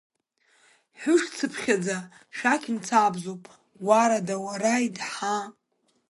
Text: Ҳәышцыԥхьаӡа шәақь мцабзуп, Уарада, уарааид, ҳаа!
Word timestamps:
Ҳәышцыԥхьаӡа 0.99 1.97
шәақь 2.35 2.67
мцабзуп, 2.75 3.43
Уарада, 3.87 4.35
уарааид, 4.45 4.97
ҳаа! 5.11 5.45